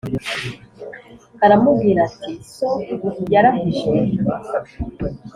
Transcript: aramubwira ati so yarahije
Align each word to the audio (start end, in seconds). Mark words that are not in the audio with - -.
aramubwira 1.45 1.99
ati 2.07 2.31
so 2.55 2.69
yarahije 3.33 3.91